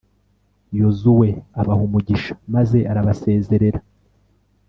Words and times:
yozuwe 0.79 1.29
abaha 1.59 1.81
umugisha 1.87 2.33
maze 2.53 2.77
arabasezerera 2.91 3.79